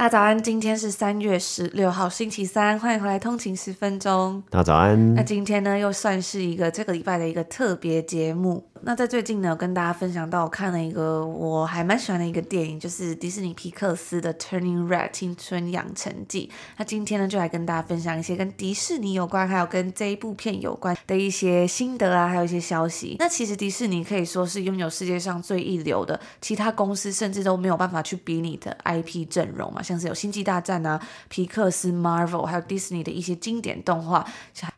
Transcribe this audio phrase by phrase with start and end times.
[0.00, 4.42] 大家早安，今天是三月十六号，星期三，欢迎回来通勤十分钟。
[4.48, 5.14] 大家早安。
[5.14, 8.69] 那今天呢，又算是一个这个礼拜的一个特别节目。
[8.82, 16.50] 那在最近呢，跟大家分享到，我看了一个我还蛮喜欢的一个电影，就是迪士尼皮克斯的《Turning Red 青春养成记》。
[16.78, 23.16] 那今天呢，就来跟大家分享一些跟迪士尼有关，还有跟这一部片有关的一些心得啊，还有一些消息。
[23.18, 34.26] 那其实迪士尼可以说是拥有世界上最一流的，其他公司甚至都没有办法去比拟的 IP 阵容嘛，像是有《星际大战》啊、皮克斯、Marvel，还有迪士尼的一些经典动画，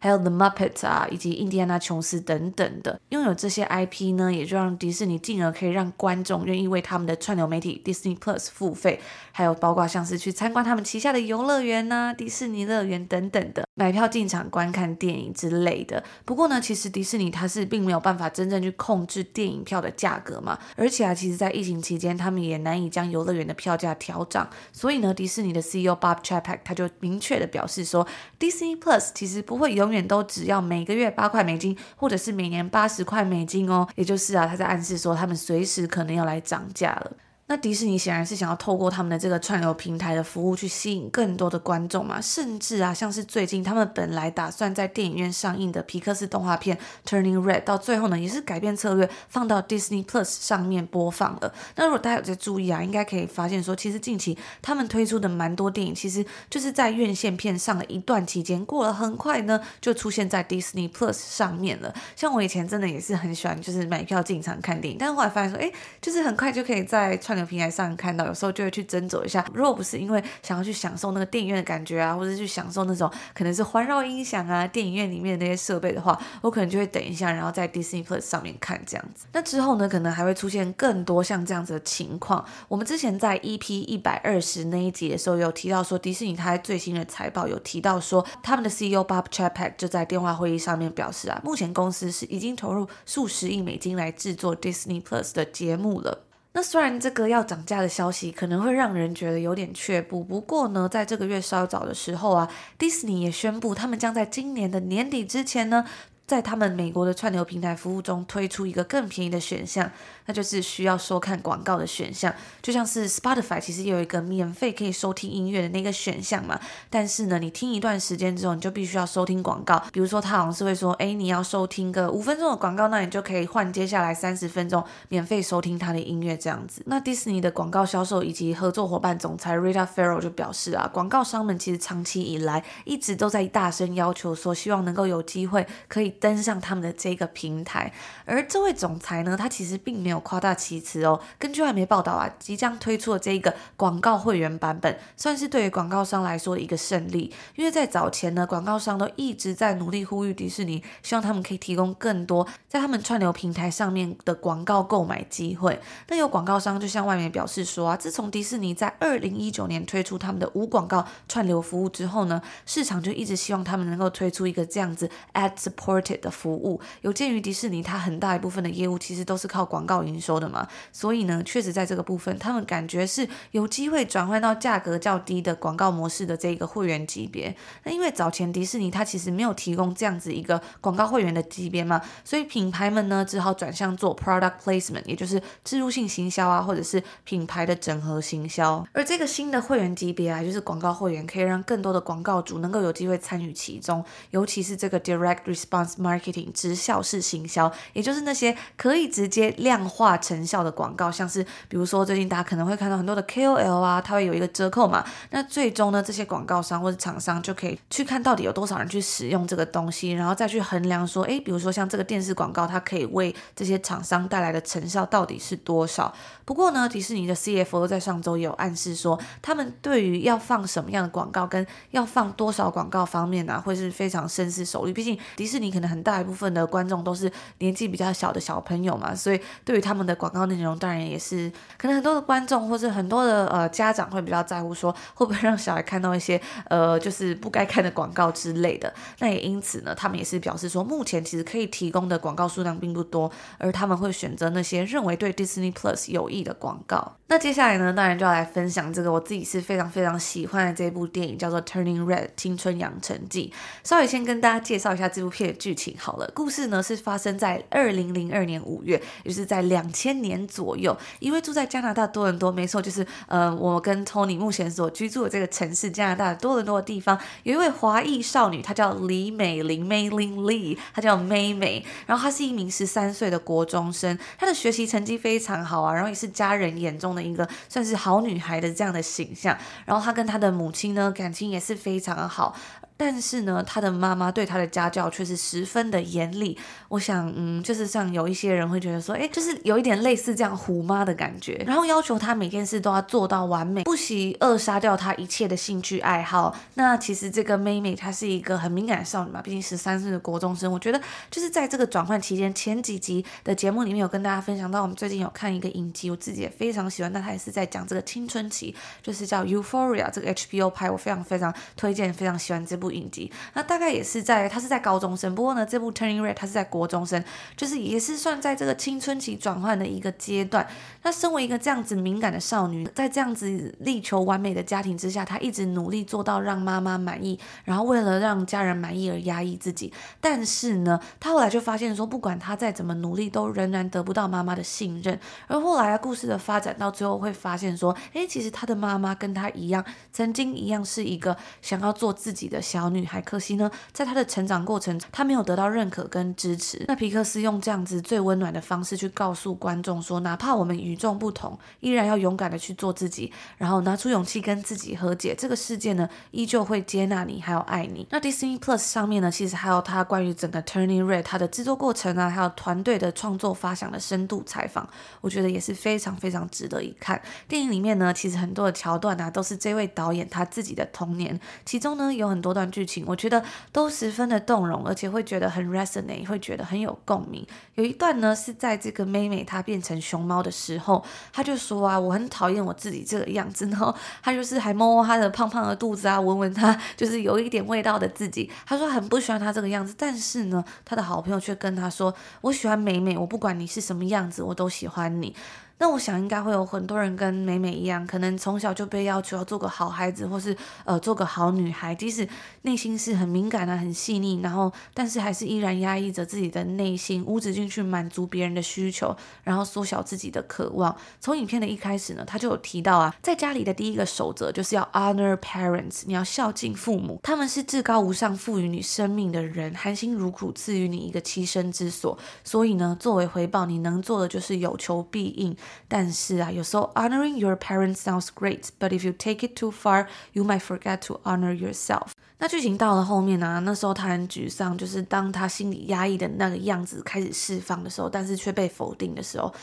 [0.00, 3.91] 还有 The Muppets 啊，以及印第安纳琼斯等等的，拥有这些 IP。
[3.92, 8.98] P 呢，也就让迪士尼进而可以让观众愿意为他们的串流媒体 Disney Plus 付费，
[9.32, 16.04] 还有包括像是去参观他们旗下的游乐园呐、迪士尼乐园等等的，买票进场观看电影之类的。
[16.26, 24.48] 不过呢，其实迪士尼它是并没有办法真正去控制电影票的价格嘛，而且啊，其实在疫情期间，他们也难以将游乐园的票价调涨。
[24.72, 28.06] 所以呢，迪士尼的 CEO Bob Chapek 他就明确的表示说
[28.38, 33.88] ，Disney Plus 其实不会永远都只要每个月八块美金，或者是每年八十块美金哦。
[33.94, 37.12] 也就是啊，他在暗示说，他们随时可能要来涨价了。
[37.48, 51.52] 那迪士尼显然是想要透过他们的这个串流平台的服务去吸引更多的观众嘛，甚至啊，像是最近他们本来打算在电影院上映的皮克斯动画片《Turning Red》，到最后呢也是改变策略，放到 Disney Plus 上面播放了。
[51.76, 61.92] 那如果大家有在注意啊，应该可以发现说，其实近期他们推出的蛮多电影，其实就是在院线片上了一段期间，过了很快呢就出现在 Disney Plus 上面了。
[62.16, 69.44] 像我以前真的也是很喜欢，就是买票进场看电影，但是后来发现说，哎，就是很快就可以在流平台上看到，有时候就会去斟酌一下。
[69.52, 79.26] 如果不是因为想要去享受那个电影院的感觉啊，或者去享受那种可能是环绕音响啊，电影院里面的那些设备的话，我可能就会等一下，然后在 Disney Plus 上面看这样子。
[79.32, 82.44] 那之后呢，可能还会出现更多像这样子的情况。
[82.68, 96.26] 我们之前在 EP 一百二十那一集的时候有提到说，迪士尼它最新的财报有提到说，他们的 CEO Bob Chapek 就在电话会议上面表示啊，目前公司是已经投入数十亿美金来制作 Disney Plus 的节目了。
[96.54, 102.48] 那虽然这个要涨价的消息可能会让人觉得有点却步，不过呢，在这个月稍早的时候啊
[102.78, 105.86] ，，Disney 也宣布，他们将在今年的年底之前呢。
[106.26, 109.90] 在他们美国的串流平台服务中推出一个更便宜的选项，
[110.24, 116.58] 那就是需要收看广告的选项，就像是 Spotify 其实有一个免费可以收听音乐的那个选项嘛。
[116.88, 119.82] 但是呢，你听一段时间之后，你就必须要收听广告。
[119.92, 126.82] 比如说，他好像是会说，哎，你要收听个五分钟的广告，那你就可以换接下来三十分钟免费收听他的音乐这样子。
[126.86, 136.11] 那迪士尼的广告销售以及合作伙伴总裁 Rita Ferro 就表示啊，广告商们其实长期以来一直都在大声要求说，希望能够有机会可以。
[136.20, 137.92] 登上他们的这个平台，
[138.24, 141.20] 而这位总裁呢，他其实并没有夸大其词哦。
[141.38, 147.32] 根据外媒报道啊，即将推出的这个广告会员版本，算是对于广告商来说的一个胜利。
[147.56, 155.80] 因为在早前呢，广告商都一直在努力呼吁迪士尼，希望他们可以提供更多在他们串流平台上面的广告购买机会。
[156.08, 177.54] 那有广告商就向外媒表示说啊，自从迪士尼在二零一九年推出他们的无广告串流服务之后呢，市场就一直希望他们能够推出一个这样子 ad support 的服务，有鉴于迪士尼它很大一部分的业务其实都是靠广告营收的嘛，所以呢，确实在这个部分，他们感觉是有机会转换到价格较低的广告模式的这个会员级别。
[177.84, 188.84] 那因为早前迪士尼它其实没有提供这样子一个广告会员的级别嘛，所以品牌们呢只好转向做 product placement，也就是置入性行销啊，或者是品牌的整合行销。
[188.92, 216.12] 而这个新的会员级别啊，就是广告会员，可以让更多的广告主能够有机会参与其中，尤其是这个 direct response marketing 直效式行销，也就是那些可以直接量化成效的广告，像是比如说最近大家可能会看到很多的 KOL 啊，它会有一个折扣嘛，那最终呢，这些广告商或者厂商就可以去看到底有多少人去使用这个东西，然后再去衡量说，诶，比如说像这个电视广告，它可以为这些厂商带来的成效到底是多少。
[216.44, 225.81] 不过呢，迪士尼的 CFO 在上周也有暗示说，他们对于要放什么样的广告跟要放多少广告方面呢、啊，会是非常深思熟虑，毕竟迪士尼可能。
[225.88, 238.92] 很大一部分的观众都是年纪比较小的小朋友嘛，所以对于他们的广告内容，当然也是可能很多的观众或者很多的呃家长会比较在乎，说会不会让小孩看到一些呃就是不该看的广告之类的。
[239.18, 247.16] 那也因此呢，他们也是表示说，目前其实可以提供的广告数量并不多，而他们会选择那些认为对 Disney Plus 有益的广告。
[247.32, 253.50] 那接下来呢，当然就要来分享这个我自己是非常非常喜欢的这部电影，叫做《Turning Red》青春养成记。
[253.82, 256.30] 稍微先跟大家介绍一下这部片的剧情好了。
[256.34, 260.94] 故事呢是发生在二零零二年五月，也就是在两千年左右。
[261.20, 271.82] 一位住在加拿大多伦多，没错，就是呃我跟 Tony 目前所居住的这个城市加拿大多伦多的地方，有一位华裔少女，她叫李美玲 （Mayling Lee），她叫妹妹。
[272.04, 277.21] 然后她是一名十三岁的国中生，她的学习成绩非常好啊，然后也是家人眼中的。
[277.24, 282.54] 一个算是好女孩的这样的形象，然后她跟她的母亲呢，感情也是非常的好。
[283.04, 286.56] 但是呢，他的妈妈对他的家教却是十分的严厉。
[286.86, 296.56] 我想，嗯，就是像有一些人会觉得说，哎，就是有一点类似这样虎妈的感觉，然后要求他每件事都要做到完美，不惜扼杀掉他一切的兴趣爱好。
[296.74, 300.72] 那其实这个妹妹她是一个很敏感的少女嘛，毕竟十三岁的国中生。
[300.72, 307.12] 我觉得就是在这个转换期间，前几集的节目里面有跟大家分享到，我们最近有看一个影集，我自己也非常喜欢。
[307.12, 308.72] 那他也是在讲这个青春期，
[309.02, 312.91] 就是叫 Euphoria 这个 HBO 拍，我非常非常推荐，非常喜欢这部。
[312.92, 317.22] 影集，那大概也是在他是在高中生，不过呢，这部 Turning Red 他是在国中生，
[317.56, 320.66] 就是也是算在这个青春期转换的一个阶段。
[321.02, 329.92] 那身为一个这样子敏感的少女，在这样子力求完美的家庭之下，她一直努力做到让妈妈满意，然后为了让家人满意而压抑自己。
[330.20, 335.18] 但是呢，她后来就发现说，不管她再怎么努力，都仍然得不到妈妈的信任。
[335.48, 342.92] 而后来啊，故事的发展到最后会发现说，诶，其实她的妈妈跟她一样，曾经一样是一个想要做自己的小。
[342.92, 346.84] 女孩，可惜呢，在她的成长过程，她没有得到认可跟支持。
[346.88, 355.34] 那皮克斯用这样子最温暖的方式去告诉观众说，哪怕我们与众不同，依然要勇敢的去做自己，然后拿出勇气跟自己和解。
[355.34, 358.06] 这个世界呢，依旧会接纳你，还有爱你。
[358.10, 364.86] 那 Disney Plus 上面呢，其实还有它关于整个 Turning Red 它的制作过程啊，还有团队的创作发想的深度采访，
[365.20, 367.22] 我觉得也是非常非常值得一看。
[367.48, 372.61] 电影里面呢，其实很多的桥段啊，都是这位导演他自己的童年，其中呢有很多段。
[372.70, 373.42] 剧情我觉得
[373.72, 377.46] 都十分的动容，而且会觉得很 resonate，会觉得很有共鸣。
[377.74, 388.50] 有一段呢是在这个妹妹她变成熊猫的时候，她就说啊，我很讨厌我自己这个样子，然后她就是还摸摸她的胖胖的肚子啊，闻闻她就是有一点味道的自己。
[388.66, 395.34] 她说很不喜欢她这个样子，但是呢，她的好朋友却跟她说，我喜欢美美，我不管你是什么样子，我都喜欢你。
[395.78, 402.28] 那我想应该会有很多人跟美美一样，可能从小就被要求要做个好孩子，或是呃做个好女孩，即使
[402.62, 410.96] 内心是很敏感的、很细腻，然后但是还是依然压抑着自己的内心，无止境去满足别人的需求，然后缩小自己的渴望。
[411.20, 425.56] 从影片的一开始呢，他就有提到啊，在家里的第一个守则就是要 honor parents，你要孝敬父母，他们是至高无上赋予你生命的人，含辛茹苦赐予你一个栖身之所，所以呢，作为回报，你能做的就是有求必应。
[425.88, 431.06] 但是啊，有时候 honoring your parents sounds great, but if you take it too far, you might forget
[431.06, 432.08] to honor yourself。
[432.38, 439.54] 那剧情到了后面呢、啊，那时候他很沮丧，就是当他心里压抑的那个样子开始释放的时候，但是却被否定的时候。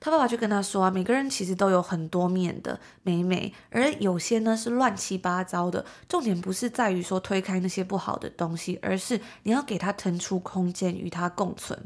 [0.00, 5.82] 他爸爸就跟他说啊，每个人其实都有很多面的美美，而有些呢是乱七八糟的。
[6.06, 11.78] 重点不是在于说推开那些不好的东西，而是你要给他腾出空间与他共存。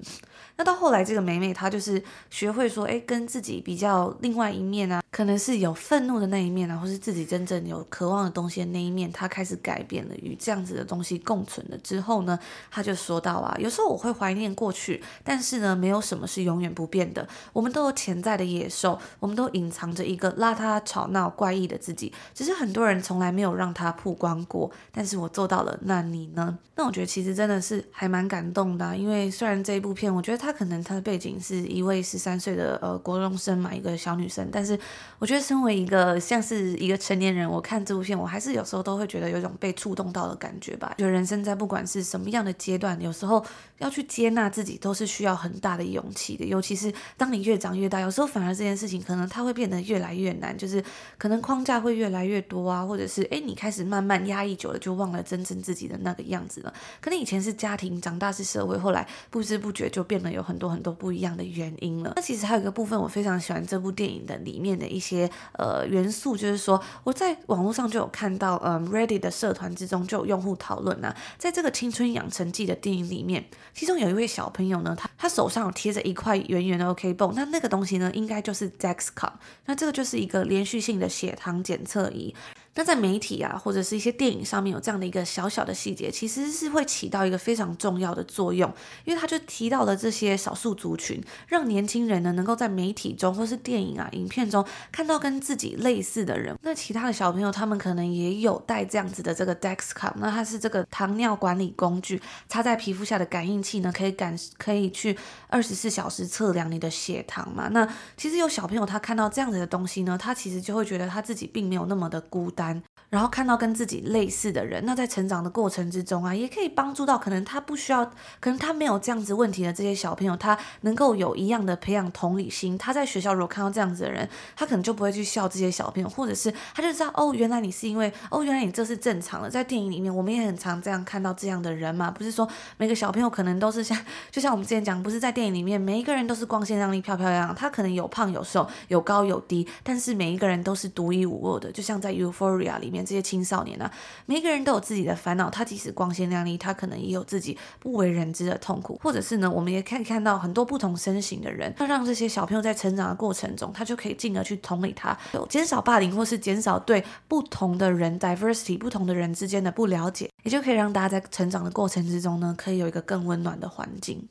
[0.57, 12.39] 那到后来，这个美美她就是学会说，哎，跟自己比较另外一面啊，可能是有愤怒的那一面啊，或是自己真正有渴望的东西的那一面，她开始改变了，与这样子的东西共存了之后呢，
[12.71, 17.99] 她就说到啊，有时候我会怀念过去，但是呢，没有什么是永远不变的，我们都有。
[17.99, 24.71] 潜在的野兽，我们都隐藏着一个邋遢、吵闹、怪异的自己，只是很多人从来没有让他曝光过。
[24.93, 26.57] 但是我做到了，那你呢？
[26.77, 34.79] 那我觉得其实真的是还蛮感动的，因为虽然这一部片，我觉得他可能他的背景是一位十三岁的呃国中生嘛，一个小女生，但是
[35.19, 40.95] 我觉得身为一个像是一个成年人，我看这部片，我还是有时候都会觉得有一种被触动到的感觉吧。
[40.99, 43.43] 就人生在不管是什么样的阶段，有时候
[43.79, 48.01] 要去接纳自己，都是需要很大的勇气的，尤其是当你越长越大。
[48.01, 50.85] 有时候反而这件事情可能它会变得越来越难，就是
[51.17, 56.75] 可能框架会越来越多啊，或者是诶，你开始慢慢压抑久了，就忘了真正自己的那个样子了。
[57.01, 62.13] 可能以前是家庭长大是社会，后来不知不觉就变有很多很多不一样的原因了。
[62.17, 73.45] 那其实还有一个部分，我非常喜欢这部电影的里面的一些呃元素，就是说我在网络上就有看到，嗯，Reddit 的社团之中就有用户讨论啊，在这个青春养成记的电影里面，
[73.75, 79.33] 其中有一位小朋友呢，他他手上有贴着一块圆圆的 OK 绷，那那个东西呢，应该就是 Dexcom，
[79.67, 82.35] 那这个就是一个连续性的血糖检测仪。
[82.79, 88.73] 那在媒体啊，或者是一些电影上面有这样的一个小小的细节，其实是会起到一个非常重要的作用，
[89.05, 96.57] 因为他就提到了这些少数族群，让年轻人呢能够在媒体中或是电影啊、影片中看到跟自己类似的人。
[96.63, 105.19] 那其他的小朋友他们可能也有带这样子的这个 Dexcom，那它是这个糖尿管理工具，插在皮肤下的感应器呢，可以感可以去
[105.49, 107.67] 二十四小时测量你的血糖嘛。
[107.73, 112.68] 那其实有小朋友他看到这样子的东西呢，他其实就会觉得他自己并没有那么的孤单。
[113.11, 118.05] 然后看到跟自己类似的人，那在成长的过程之中啊，也可以帮助到可能他不需要，
[118.39, 122.77] 可能他没有这样子问题的这些小朋友，他能够有一样的培养同理心。
[122.77, 129.49] 他在学校如果看到这样子的人，他可能就不会去笑这些小朋友，或者是他就知道哦，原来你是因为哦，原来你这是正常的。
[129.49, 132.47] 在电影里面，我们也很常这样看到这样的人嘛，不是说
[132.77, 133.99] 每个小朋友可能都是像，
[134.31, 143.05] 就像我们之前讲，不是在电影里面每一个人都是光鲜亮丽、漂漂亮亮，他可能有胖有瘦，有高有低，但是每一个人都是独一无二的，就像在 UFO 里面。
[143.05, 143.93] 这些青少年呢、啊，
[144.27, 145.49] 每一个人都有自己的烦恼。
[145.51, 148.99] 他即使光鲜亮丽，他可能也有自己不为人知的痛苦。
[149.03, 164.29] 或者是呢，我们也可以看到很多不同身形的人，他让这些小朋友在成长的过程中，他就可以进而去同理他，有减少霸凌，或是减少对不同的人 diversity 不同的人之间的不了解，也就可以让大家在成长的过程之中呢，可以有一个更温暖的环境。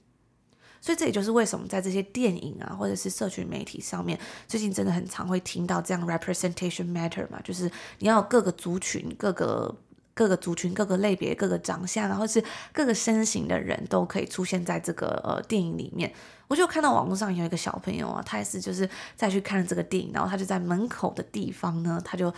[0.88, 4.18] 所以这也就是为什么在这些电影啊，或者是社群媒体上面，
[4.48, 9.76] 最近真的很常会听到这样 representation matter 嘛，就是你要各个族群、各个
[10.14, 12.42] 各个族群、各个类别、各个长相，然后是
[12.72, 16.14] 各个身形的人都可以出现在这个呃电影里面。
[16.48, 22.34] 我就看到网络上有一个小朋友啊，他也是就是再去看这个电影，然后他就在门口的地方呢，他就。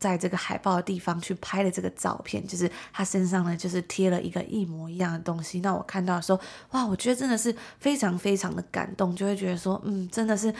[0.00, 5.60] 在这个海报的地方去拍的这个照片，就是他身上呢，就是贴了一个一模一样的东西。
[5.60, 6.40] 那我看到的时候，
[6.70, 10.52] 哇，我觉得真的是非常非常的感动，就会觉得说，嗯，真的是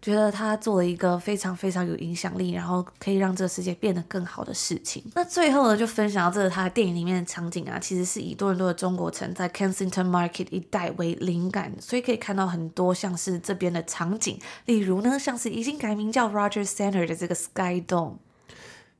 [0.00, 5.04] 觉得他做了一个非常非常有影响力，然后可以让这个世界变得更好的事情。
[5.14, 18.14] 那最后呢，就分享到这个他的电影里面的场景啊，其实是以多伦多的中国城在 Kensington Market 一带为灵感，所以可以看到很多像是这边的场景，例如呢，像是已经改名叫 Roger Center 的这个 Sky Dome。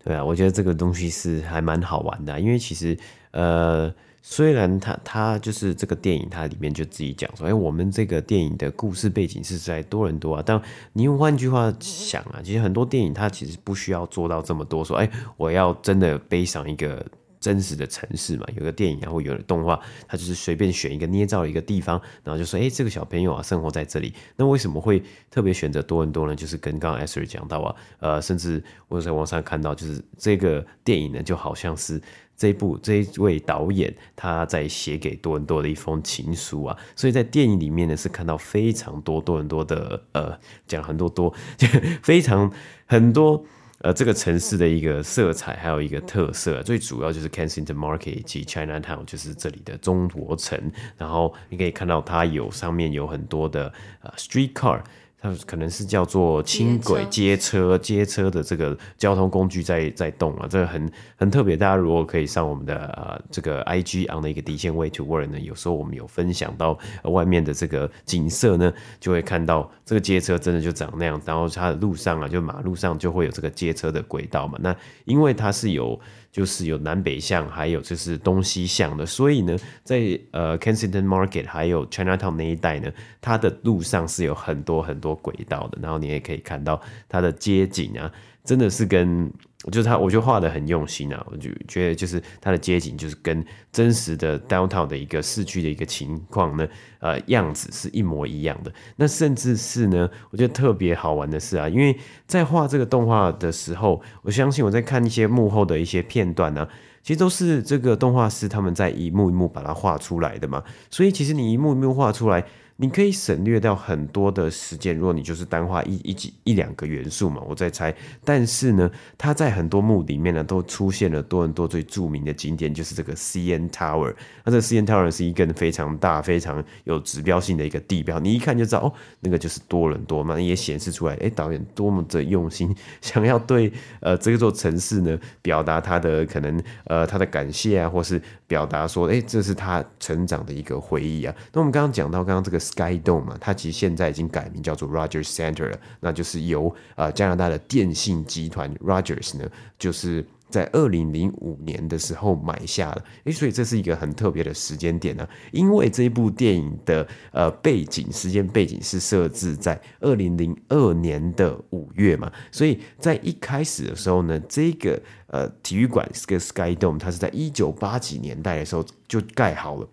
[0.07, 2.97] 对啊，我觉得这个东西是还蛮好玩的，因为其实
[3.33, 17.05] 呃，虽然它它就是这个电影，它里面就自己讲说，哎，我们这个电影的故事背景是在多伦多啊，但你用换句话想啊，其实很多电影它其实不需要做到这么多，说，哎，我要真的背上一个。
[17.47, 24.13] 真实的城市嘛，有个电影，然后有的动画，他就是随便选一个捏造一个地方，然后就说，哎，这个小朋友啊，生活在这里。
[24.35, 25.01] 那为什么会
[25.31, 26.35] 特别选择多伦多呢？
[26.35, 32.03] 就是跟刚刚 Esther 讲到啊，呃，甚至我在网上看到，就是这个电影呢，就好像是
[32.37, 36.77] 这部这一位导演他在写给多伦多的一封情书啊。
[36.97, 40.37] 所以在电影里面呢，是看到非常多多伦多的，呃，
[40.67, 41.69] 讲很多多，就
[42.03, 42.53] 非常
[42.87, 43.45] 很多。
[43.87, 50.61] 呃，这个城市的一个色彩，还有一个特色，最主要就是 Kensington Market 以及 Chinatown，就是这里的中国城。
[50.97, 54.83] 然后你可以看到它有上面有很多的呃 streetcar。
[55.27, 61.57] 它可能是叫做轻轨街车，街车的这个交通工具在在动啊，这个很很特别。
[61.57, 71.21] 大家如果可以上我们的呃这个 IG on 的一个底线 Way to Work 呢，有时候我们有分享到外面的这个景色呢，就会看到这个街车真的就长那样。
[71.25, 74.59] 然后它的路上啊，就马路上就会有这个街车的轨道嘛。
[74.61, 75.99] 那因为它是有。
[76.33, 82.93] 就是有南北向，还有就是东西向的，所以呢，在呃 Kensington Market 还有 Chinatown 那一带呢，
[83.23, 88.13] 它的路上是有很多很多轨道的，然后你也可以看到它的街景啊，
[88.45, 89.31] 真的是跟。
[89.73, 96.69] 就是他，我就画得很用心啊，我就觉得就是它的街景，就是跟真实的 downtown 的一个市区的一个情况呢，
[97.01, 98.73] 呃，样子是一模一样的。
[98.95, 106.69] 那甚至是呢，我觉得特别好玩的是啊，因为在画这个动画的时候，我相信我在看一些幕后的一些片段呢，
[107.03, 110.63] 其实都是这个动画师他们在一幕一幕把它画出来的嘛。
[110.91, 112.47] 所以其实你一幕一幕画出来。
[112.79, 117.95] 你可以省略掉很多的时间，如果你就是单画一一几一两个元素嘛，我在猜。
[118.23, 124.15] 但是呢，它在很多幕里面呢，都出现了多伦多最著名的景点，就是这个 CN Tower。
[124.45, 130.39] 那这 CN Tower 是一根非常大、非常有指标性的一个地标，你一看就知道哦，那个就是多伦多嘛。
[130.39, 141.35] 也显示出来，哎，导演多么的用心， 想要对呃这座城市呢表达他的可能呃他的感谢啊，或是表达说，哎，这是他成长的一个回忆啊。
[141.55, 142.61] 那我们刚刚讲到刚刚这个。
[142.67, 150.27] Sky Dome 嘛，它其实现在已经改名叫做 Rogers Center 了，那就是由呃加拿大的电信集团 Rogers 呢，就是。
[150.49, 155.31] 在二零零五年的时候买下了，诶，所以这是一个很特别的时间点呢、啊。
[155.51, 169.89] 因为这部电影的呃背景时间背景是设置在二零零二年的五月嘛，所以在一开始的时候呢，这个呃体育馆这个 Sky Dome 它是在一九八几年代的时候就盖好了。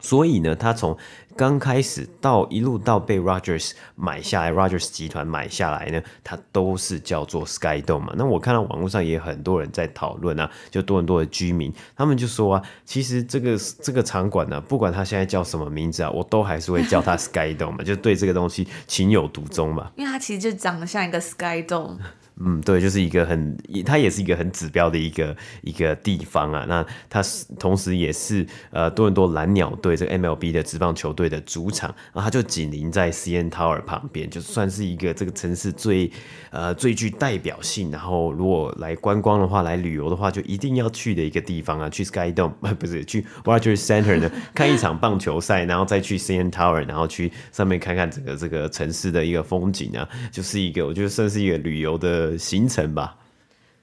[0.00, 0.96] 所以呢，它从
[1.38, 8.12] 刚开始到一路到被 Rogers 买下来，Rogers 集团买下来呢，它都是叫做 Sky Dome 嘛。
[8.16, 19.92] 那我看到网络上也有很多人在讨论啊，就多伦多的居民，他们就说啊，其实这个这个场馆呢、啊，不管它现在叫什么名字啊，我都还是会叫它 Sky Dome 嘛，就对这个东西情有独钟嘛。
[19.94, 21.98] 因为它其实就长得像一个 Sky Dome。
[22.40, 26.64] 嗯，对，就是一个很，它也是一个很指标的一个一个地方啊。
[26.68, 36.08] 那它是同时也是呃多伦多蓝鸟队这个 MLB 的职棒球队的主场，然后它就紧邻在 CN Tower 旁边，就算是一个这个城市最
[36.52, 37.90] 呃最具代表性。
[37.90, 41.90] 然后如果来观光的话，来旅游的话，就一定要去的一个地方啊。
[41.90, 52.27] 去 Sky Dome 不是去 Rogers Center 呢，看一场棒球赛，然后再去 CN Tower，然后去上面看看整个这个城市的一个风景啊，就是一个我觉得算是一个旅游的。
[52.36, 53.17] 行程吧。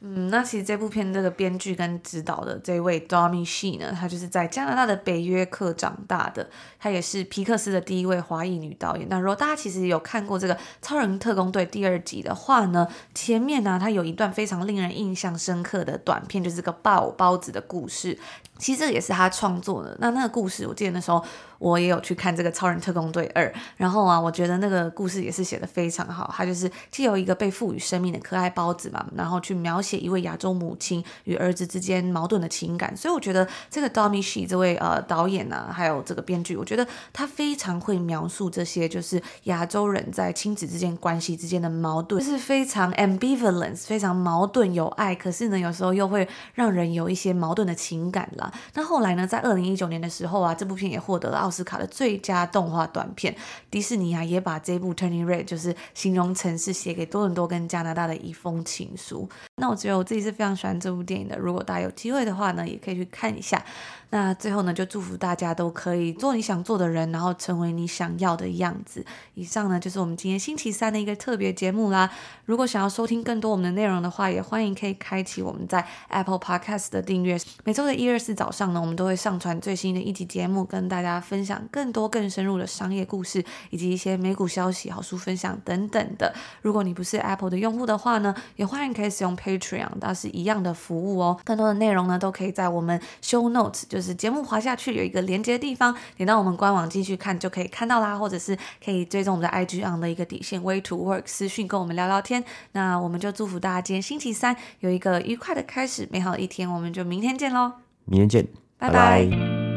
[0.08, 6.48] 嗯，那其实这部片这个编剧跟指导的这位 Domi She 呢，她就是在加拿大的北约克长大的，
[6.78, 9.08] 她也是皮克斯的第一位华裔女导演。
[9.10, 18.20] 那如果大家其实有看过这个《超人特工队》第二集的话呢，前面呢，她有一段非常令人印象深刻的短片，就是个爆包子的故事。
[18.58, 19.98] 其实这个也是他创作的。
[20.00, 21.22] 那那个故事，我记得那时候
[21.58, 23.46] 我也有去看这个《超人特工队二》，
[23.76, 26.34] 然后啊，我觉得那个故事也是写的非常好。
[26.34, 32.96] 他就是既有一个被赋予生命的可爱包子嘛，然后去描写一位亚洲母亲与儿子之间矛盾的情感。
[32.96, 48.52] 所以我觉得这个 Domi Shi 这位呃导演啊，还有这个编剧，我觉得他非常会描述这些就是亚洲人在亲子之间关系之间的矛盾，就是非常 ambivalence，非常矛盾有爱，可是呢有时候又会让人有一些矛盾的情感啦。
[48.74, 53.36] 那后来呢，在二零一九年的时候啊，这部片也获得了奥斯卡的最佳动画短片。
[53.70, 59.28] 迪士尼啊，也把这部《Turning Red》就是形容成是写给多伦多跟加拿大的一封情书。
[59.58, 61.38] 那我觉得我自己是非常喜欢这部电影的。
[61.38, 63.64] 如果大家有机会的话呢，也可以去看一下。
[64.12, 69.06] 那最后呢，就祝福大家都可以做你想做的人，然后成为你想要的样子。
[69.34, 72.10] 以上呢，就是我们今天星期三的一个特别节目啦。
[72.46, 77.38] 如果想要收听更多我们的内容的话，也欢迎可以开启我们在 Apple Podcast 的订阅。
[77.64, 86.34] 每周的一、二、四早上呢，我们都会上传最新的一集节目，跟大家分享更多更深入的商业故事，以及一些美股消息、好书分享等等的。
[86.62, 89.65] 如果你不是 Apple 的用户的话呢，也欢迎可以使用 Page
[90.00, 91.40] 它是一样的服务哦。
[91.44, 102.44] 更多的内容呢，都可以在我们 Show Notes，就是节目滑下去有一个连接的地方，点到我们官网继续看就可以看到啦，或者是可以追踪我们的 IG on 的一个底线 Way to Work 私讯跟我们聊聊天。
[102.74, 106.70] 那我们就祝福大家今天星期三有一个愉快的开始，美好的一天。
[106.72, 107.72] 我们就明天见喽，
[108.06, 108.48] 明天见，
[108.78, 109.26] 拜拜。
[109.26, 109.75] 拜拜。